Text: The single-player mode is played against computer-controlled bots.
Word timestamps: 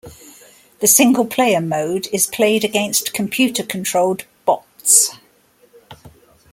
The 0.79 0.87
single-player 0.87 1.61
mode 1.61 2.07
is 2.11 2.25
played 2.25 2.63
against 2.63 3.13
computer-controlled 3.13 4.25
bots. 4.45 5.11